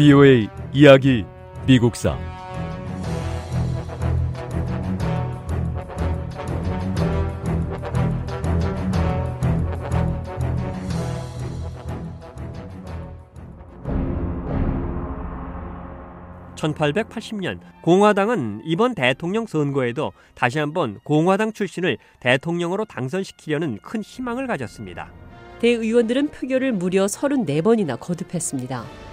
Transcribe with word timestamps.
VOA 0.00 0.48
이야기 0.72 1.26
미국사 1.66 2.16
(1880년) 16.56 17.60
공화당은 17.82 18.62
이번 18.64 18.94
대통령 18.94 19.44
선거에도 19.44 20.14
다시 20.34 20.58
한번 20.58 20.98
공화당 21.04 21.52
출신을 21.52 21.98
대통령으로 22.20 22.86
당선시키려는 22.86 23.76
큰 23.82 24.00
희망을 24.00 24.46
가졌습니다. 24.46 25.12
대의원들은 25.58 26.28
표결을 26.28 26.72
무려 26.72 27.04
34번이나 27.04 28.00
거듭했습니다. 28.00 29.09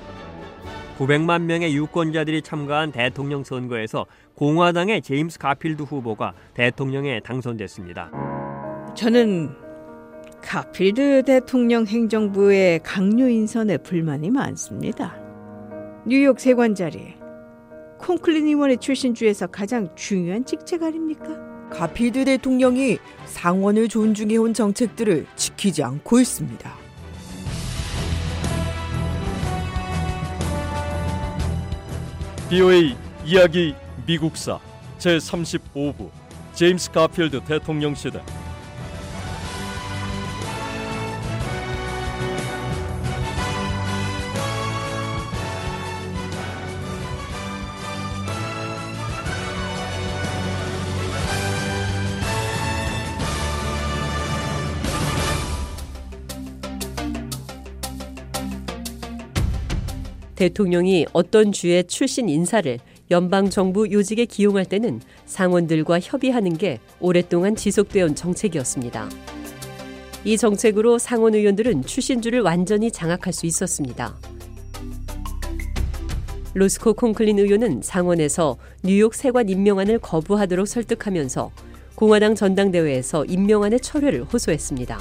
900만 0.97 1.43
명의 1.43 1.75
유권자들이 1.75 2.41
참가한 2.41 2.91
대통령 2.91 3.43
선거에서 3.43 4.07
공화당의 4.33 5.03
제임스 5.03 5.37
가필드 5.37 5.83
후보가 5.83 6.33
대통령에 6.55 7.19
당선됐습니다. 7.19 8.11
저는 8.95 9.51
가필드 10.41 11.23
대통령 11.23 11.85
행정부의 11.85 12.79
강요 12.81 13.27
인선에 13.27 13.77
불만이 13.77 14.31
많습니다. 14.31 15.15
뉴욕 16.07 16.39
세관 16.39 16.73
자리 16.73 17.13
콩클린 17.99 18.47
의원의 18.47 18.77
출신 18.77 19.13
주에서 19.13 19.45
가장 19.45 19.89
중요한 19.95 20.45
직책 20.45 20.81
아닙니까? 20.81 21.27
가필드 21.69 22.25
대통령이 22.25 22.97
상원을 23.25 23.87
존중해온 23.87 24.53
정책들을 24.53 25.27
지키지 25.35 25.83
않고 25.83 26.19
있습니다. 26.19 26.86
BOA 32.49 32.95
이야기 33.25 33.75
미국사 34.05 34.57
제35부 34.99 36.09
제임스 36.53 36.91
가필드 36.91 37.41
대통령 37.43 37.93
시대 37.93 38.21
대통령이 60.37 61.07
어떤 61.13 61.51
주의 61.51 61.83
출신 61.83 62.29
인사를 62.29 62.77
연방 63.09 63.49
정부 63.49 63.91
요직에 63.91 64.25
기용할 64.25 64.65
때는 64.65 65.01
상원들과 65.25 65.99
협의하는 65.99 66.57
게 66.57 66.79
오랫동안 66.99 67.55
지속되어 67.55 68.05
온 68.05 68.15
정책이었습니다. 68.15 69.09
이 70.25 70.37
정책으로 70.37 70.99
상원 70.99 71.33
의원들은 71.33 71.83
출신주를 71.85 72.41
완전히 72.41 72.91
장악할 72.91 73.33
수 73.33 73.47
있었습니다. 73.47 74.15
로스코 76.53 76.93
콩클린 76.93 77.39
의원은 77.39 77.81
상원에서 77.81 78.57
뉴욕 78.83 79.15
세관 79.15 79.49
임명안을 79.49 79.99
거부하도록 79.99 80.67
설득하면서 80.67 81.51
공화당 81.95 82.35
전당대회에서 82.35 83.25
임명안의 83.25 83.79
철회를 83.79 84.23
호소했습니다. 84.23 84.99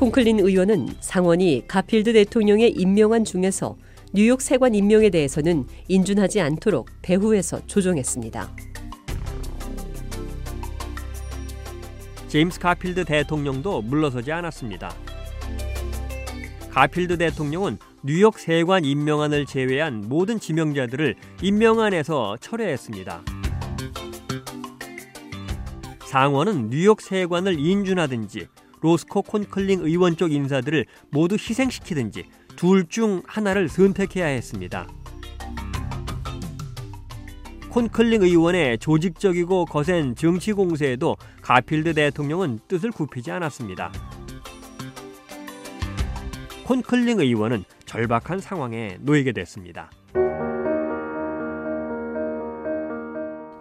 콩클린 0.00 0.40
의원은 0.40 0.88
상원이 1.00 1.64
가필드 1.68 2.14
대통령의 2.14 2.70
임명안 2.70 3.22
중에서 3.22 3.76
뉴욕 4.14 4.40
세관 4.40 4.74
임명에 4.74 5.10
대해서는 5.10 5.66
인준하지 5.88 6.40
않도록 6.40 6.88
배후에서 7.02 7.60
조정했습니다. 7.66 8.50
제임스 12.28 12.60
가필드 12.60 13.04
대통령도 13.04 13.82
물러서지 13.82 14.32
않았습니다. 14.32 14.90
가필드 16.70 17.18
대통령은 17.18 17.76
뉴욕 18.02 18.38
세관 18.38 18.86
임명안을 18.86 19.44
제외한 19.44 20.06
모든 20.08 20.40
지명자들을 20.40 21.14
임명안에서 21.42 22.38
철회했습니다. 22.40 23.22
상원은 26.06 26.70
뉴욕 26.70 27.02
세관을 27.02 27.58
인준하든지 27.60 28.48
로스코 28.82 29.22
콘클링 29.22 29.80
의원 29.80 30.16
쪽 30.16 30.32
인사들을 30.32 30.86
모두 31.10 31.34
희생시키든지 31.34 32.24
둘 32.56 32.86
중 32.88 33.22
하나를 33.26 33.68
선택해야 33.68 34.26
했습니다. 34.26 34.86
콘클링 37.70 38.22
의원의 38.22 38.78
조직적이고 38.78 39.66
거센 39.66 40.16
정치 40.16 40.52
공세에도 40.52 41.16
가필드 41.40 41.94
대통령은 41.94 42.58
뜻을 42.66 42.90
굽히지 42.90 43.30
않았습니다. 43.30 43.92
콘클링 46.64 47.20
의원은 47.20 47.64
절박한 47.86 48.40
상황에 48.40 48.98
놓이게 49.00 49.32
됐습니다. 49.32 49.90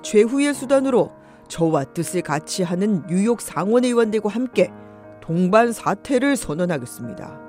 최후의 0.01 0.53
수단으로 0.55 1.11
저와 1.47 1.83
뜻을 1.85 2.21
같이 2.21 2.63
하는 2.63 3.05
뉴욕 3.07 3.41
상원 3.41 3.83
의원들과 3.83 4.29
함께 4.29 4.71
동반 5.29 5.71
사퇴를 5.71 6.35
선언하겠습니다. 6.35 7.39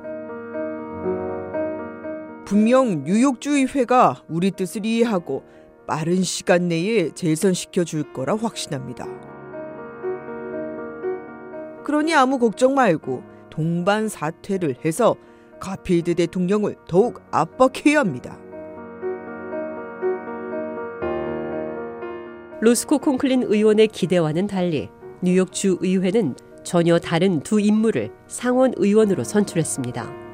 분명 2.44 3.04
뉴욕주의회가 3.04 4.22
우리 4.28 4.50
뜻을 4.50 4.84
이해하고 4.84 5.44
빠른 5.86 6.20
시간 6.20 6.68
내에 6.68 7.08
재선시켜 7.12 7.84
줄 7.84 8.12
거라 8.12 8.36
확신합니다. 8.36 9.06
그러니 11.82 12.14
아무 12.14 12.38
걱정 12.38 12.74
말고 12.74 13.22
동반 13.48 14.10
사퇴를 14.10 14.84
해서 14.84 15.16
가필드 15.58 16.16
대통령을 16.16 16.76
더욱 16.86 17.22
압박해야 17.30 18.00
합니다. 18.00 18.38
로스코 22.60 22.98
콩클린 22.98 23.44
의원의 23.44 23.88
기대와는 23.88 24.48
달리 24.48 24.90
뉴욕 25.22 25.50
주 25.50 25.78
의회는 25.80 26.34
전혀 26.62 26.98
다른 26.98 27.40
두 27.40 27.60
인물을 27.60 28.10
상원 28.26 28.72
의원으로 28.76 29.24
선출했습니다. 29.24 30.30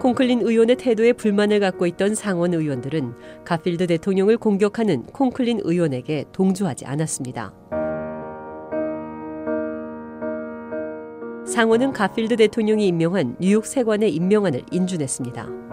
콩클린 0.00 0.40
의원의 0.40 0.76
태도에 0.76 1.12
불만을 1.12 1.60
갖고 1.60 1.86
있던 1.86 2.16
상원 2.16 2.54
의원들은 2.54 3.14
가필드 3.44 3.86
대통령을 3.86 4.36
공격하는 4.36 5.04
콩클린 5.04 5.60
의원에게 5.62 6.24
동조하지 6.32 6.86
않았습니다. 6.86 7.54
상원은 11.46 11.92
가필드 11.92 12.36
대통령이 12.36 12.86
임명한 12.88 13.36
뉴욕 13.38 13.64
세관의 13.64 14.12
임명안을 14.14 14.62
인준했습니다. 14.72 15.71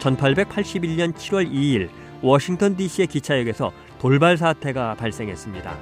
(1881년 0.00 1.14
7월 1.14 1.50
2일) 1.50 1.88
워싱턴 2.22 2.76
DC의 2.76 3.06
기차역에서 3.06 3.72
돌발 3.98 4.36
사태가 4.36 4.94
발생했습니다. 4.94 5.76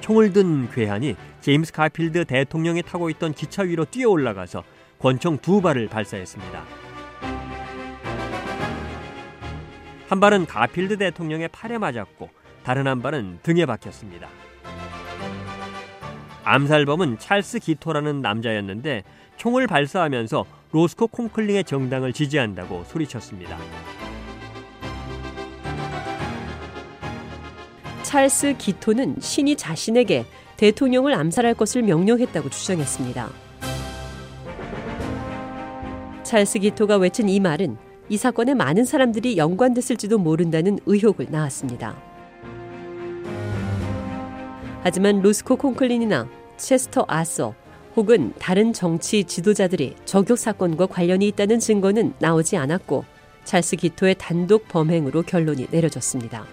총을 0.00 0.32
든 0.32 0.70
괴한이 0.70 1.16
제임스 1.40 1.72
가필드 1.72 2.24
대통령이 2.24 2.82
타고 2.82 3.10
있던 3.10 3.34
기차 3.34 3.62
위로 3.62 3.84
뛰어 3.84 4.08
올라가서 4.08 4.64
권총 4.98 5.38
두 5.38 5.60
발을 5.60 5.88
발사했습니다. 5.88 6.64
한 10.08 10.20
발은 10.20 10.46
가필드 10.46 10.96
대통령의 10.96 11.48
팔에 11.48 11.76
맞았고 11.76 12.30
다른 12.62 12.86
한 12.86 13.02
발은 13.02 13.40
등에 13.42 13.66
박혔습니다. 13.66 14.28
암살범은 16.44 17.18
찰스 17.18 17.58
기토라는 17.58 18.22
남자였는데 18.22 19.04
총을 19.36 19.66
발사하면서 19.66 20.46
로스코 20.70 21.06
콩클링의 21.06 21.64
정당을 21.64 22.12
지지한다고 22.12 22.84
소리쳤습니다. 22.84 23.56
찰스 28.02 28.56
기토는 28.58 29.16
신이 29.18 29.56
자신에게 29.56 30.26
대통령을 30.56 31.14
암살할 31.14 31.54
것을 31.54 31.82
명령했다고 31.82 32.50
주장했습니다. 32.50 33.28
찰스 36.22 36.58
기토가 36.58 36.96
외친 36.96 37.28
이 37.28 37.40
말은 37.40 37.78
이 38.10 38.16
사건에 38.16 38.54
많은 38.54 38.84
사람들이 38.84 39.38
연관됐을지도 39.38 40.18
모른다는 40.18 40.78
의혹을 40.84 41.28
낳았습니다. 41.30 41.96
하지만 44.82 45.20
로스코 45.20 45.56
콩클린이나 45.56 46.28
체스터 46.56 47.04
아서 47.08 47.54
혹은 47.98 48.32
다른 48.38 48.72
정치 48.72 49.24
지도자들이 49.24 49.96
저격 50.04 50.38
사건과 50.38 50.86
관련이 50.86 51.26
있다는 51.26 51.58
증거는 51.58 52.14
나오지 52.20 52.56
않았고 52.56 53.04
찰스 53.42 53.74
기토의 53.74 54.14
단독 54.16 54.68
범행으로 54.68 55.22
결론이 55.22 55.66
내려졌습니다. 55.72 56.46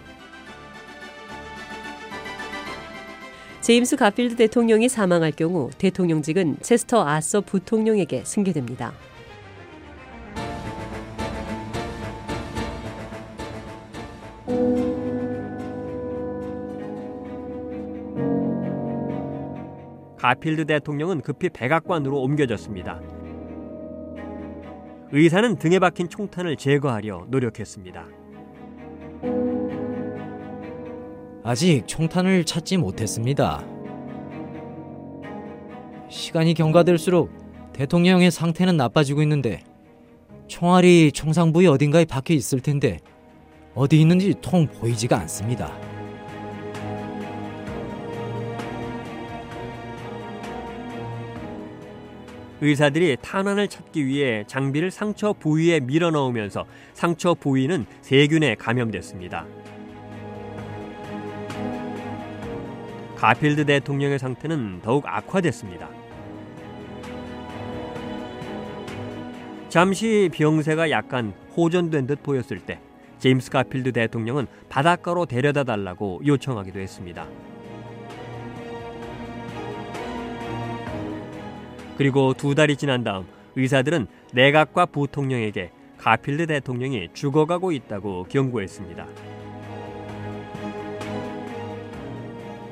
제임스 3.61 3.95
가필드 3.95 4.37
대통령이 4.37 4.89
사망할 4.89 5.31
경우 5.31 5.69
대통령직은 5.77 6.57
체스터 6.63 7.05
아서 7.05 7.41
부통령에게 7.41 8.23
승계됩니다. 8.25 8.91
가필드 20.25 20.65
대통령은 20.65 21.21
급히 21.21 21.49
백악관으로 21.49 22.19
옮겨졌습니다. 22.19 22.99
의사는 25.11 25.55
등에 25.57 25.77
박힌 25.77 26.09
총탄을 26.09 26.55
제거하려 26.55 27.27
노력했습니다. 27.29 28.07
아직 31.43 31.83
총탄을 31.85 32.43
찾지 32.43 32.77
못했습니다. 32.77 33.63
시간이 36.09 36.55
경과될수록 36.55 37.29
대통령의 37.73 38.31
상태는 38.31 38.77
나빠지고 38.77 39.21
있는데 39.21 39.61
총알이 40.47 41.11
총상부의 41.11 41.67
어딘가에 41.67 42.05
박혀 42.05 42.33
있을 42.33 42.61
텐데 42.61 42.97
어디 43.75 44.01
있는지 44.01 44.33
통 44.41 44.65
보이지가 44.65 45.19
않습니다. 45.19 45.94
의사들이 52.61 53.17
탄환을 53.21 53.67
찾기 53.67 54.05
위해 54.05 54.43
장비를 54.47 54.91
상처 54.91 55.33
부위에 55.33 55.81
밀어 55.81 56.11
넣으면서 56.11 56.65
상처 56.93 57.33
부위는 57.33 57.85
세균에 58.01 58.55
감염됐습니다. 58.55 59.45
가필드 63.15 63.65
대통령의 63.65 64.19
상태는 64.19 64.81
더욱 64.81 65.05
악화됐습니다. 65.07 65.89
잠시 69.69 70.29
병세가 70.33 70.89
약간 70.89 71.33
호전된 71.57 72.07
듯 72.07 72.23
보였을 72.23 72.59
때 72.59 72.79
제임스 73.19 73.49
가필드 73.51 73.91
대통령은 73.91 74.47
바닷가로 74.69 75.25
데려다 75.25 75.63
달라고 75.63 76.21
요청하기도 76.25 76.79
했습니다. 76.79 77.27
그리고 81.97 82.33
두 82.33 82.55
달이 82.55 82.75
지난 82.77 83.03
다음 83.03 83.25
의사들은 83.55 84.07
내각과 84.33 84.87
부통령에게 84.87 85.71
가필드 85.97 86.47
대통령이 86.47 87.09
죽어가고 87.13 87.71
있다고 87.71 88.25
경고했습니다. 88.29 89.05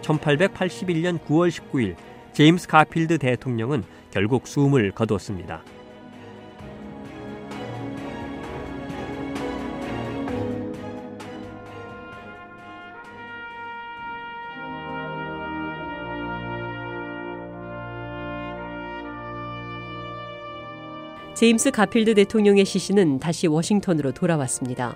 1881년 0.01 1.19
9월 1.19 1.49
19일 1.49 1.95
제임스 2.33 2.67
가필드 2.67 3.17
대통령은 3.19 3.83
결국 4.11 4.47
숨을 4.47 4.91
거뒀습니다. 4.91 5.63
제임스 21.33 21.71
가필드 21.71 22.13
대통령의 22.13 22.63
시신은 22.63 23.17
다시 23.17 23.47
워싱턴으로 23.47 24.11
돌아왔습니다. 24.11 24.95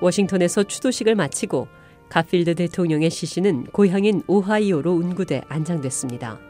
워싱턴에서 0.00 0.64
추도식을 0.64 1.14
마치고 1.14 1.68
가필드 2.08 2.56
대통령의 2.56 3.10
시신은 3.10 3.66
고향인 3.66 4.22
오하이오로 4.26 4.90
운구돼 4.90 5.42
안장됐습니다. 5.48 6.40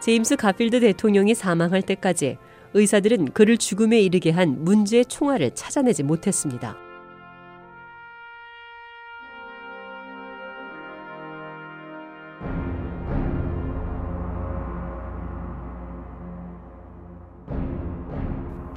제임스 0.00 0.36
가필드 0.36 0.80
대통령이 0.80 1.34
사망할 1.34 1.82
때까지 1.82 2.38
의사들은 2.72 3.32
그를 3.32 3.58
죽음에 3.58 4.00
이르게 4.00 4.30
한 4.30 4.64
문제의 4.64 5.04
총알을 5.04 5.54
찾아내지 5.54 6.04
못했습니다. 6.04 6.81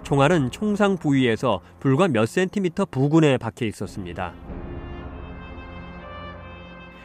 총알은 0.06 0.52
총상 0.52 0.98
부위에서 0.98 1.62
불과 1.80 2.08
몇 2.08 2.28
센티미터 2.28 2.86
부근에 2.86 3.38
박혀 3.38 3.66
있었습니다. 3.66 4.34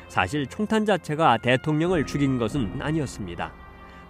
사실 0.09 0.47
총탄 0.47 0.85
자체가 0.85 1.39
대통령을 1.39 2.05
죽인 2.05 2.37
것은 2.39 2.83
아니었습니다. 2.83 3.53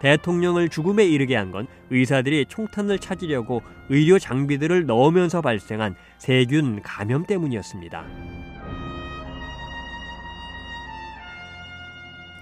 대통령을 0.00 0.70
죽음에 0.70 1.04
이르게 1.04 1.36
한 1.36 1.52
건 1.52 1.66
의사들이 1.90 2.46
총탄을 2.48 2.98
찾으려고 2.98 3.62
의료 3.90 4.18
장비들을 4.18 4.86
넣으면서 4.86 5.40
발생한 5.40 5.94
세균 6.18 6.82
감염 6.82 7.24
때문이었습니다. 7.24 8.04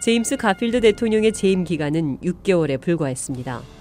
제임스 0.01 0.37
가필드 0.39 0.81
대통령의 0.81 1.33
재임 1.33 1.65
기간은 1.65 2.21
6개월에 2.21 2.81
불과했습니다. 2.81 3.78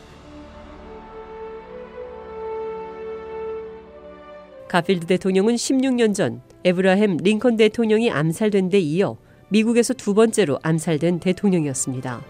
가필드 4.67 5.07
대통령은 5.07 5.55
16년 5.55 6.13
전 6.13 6.41
에브라햄 6.65 7.17
링컨 7.17 7.55
대통령이 7.57 8.11
암살된 8.11 8.69
데 8.69 8.79
이어 8.79 9.17
미국에서 9.49 9.93
두 9.93 10.13
번째로 10.13 10.59
암살된 10.61 11.19
대통령이었습니다. 11.21 12.21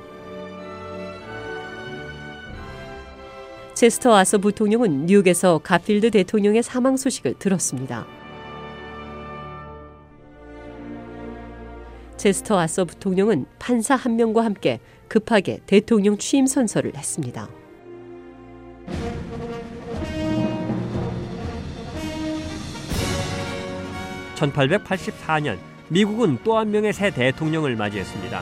체스터 3.74 4.16
아서 4.16 4.38
부통령은 4.38 5.06
뉴욕에서 5.06 5.60
가필드 5.60 6.12
대통령의 6.12 6.64
사망 6.64 6.98
소식을 6.98 7.36
들었습니다. 7.40 8.08
체스터 12.18 12.58
아서 12.58 12.86
부통령은 12.86 13.46
판사 13.60 13.96
한 13.96 14.16
명과 14.16 14.44
함께 14.44 14.80
급하게 15.08 15.60
대통령 15.66 16.18
취임 16.18 16.48
선서를 16.48 16.96
했습니다. 16.96 17.48
1884년 24.38 25.58
미국은 25.90 26.38
또 26.44 26.58
한 26.58 26.72
명의 26.72 26.94
새 26.94 27.10
대통령을 27.12 27.76
맞이했습니다. 27.76 28.42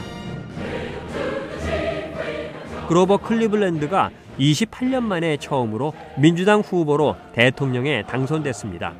그로버 2.88 3.18
클리블랜드가 3.18 4.12
28년 4.40 5.02
만에 5.02 5.38
처음으로 5.38 5.94
민주당 6.18 6.60
후보로 6.60 7.16
대통령에 7.34 8.04
당선됐습니다. 8.04 8.94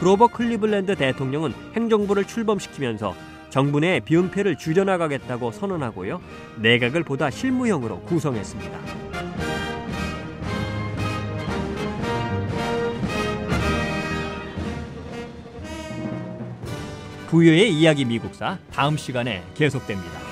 그로버 0.00 0.28
클리블랜드 0.28 0.96
대통령은 0.96 1.52
행정부를 1.76 2.24
출범시키면서 2.24 3.14
정부 3.50 3.80
내 3.80 4.00
비용패를 4.00 4.56
줄여나가겠다고 4.56 5.52
선언하고요. 5.52 6.22
내각을 6.56 7.04
보다 7.04 7.28
실무형으로 7.28 8.00
구성했습니다. 8.00 8.78
부여의 17.28 17.70
이야기 17.74 18.06
미국사 18.06 18.58
다음 18.72 18.96
시간에 18.96 19.44
계속됩니다. 19.54 20.29